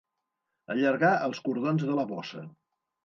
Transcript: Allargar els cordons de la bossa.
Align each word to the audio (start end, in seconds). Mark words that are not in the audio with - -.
Allargar 0.75 1.11
els 1.27 1.43
cordons 1.49 1.85
de 1.91 1.99
la 2.01 2.07
bossa. 2.15 2.43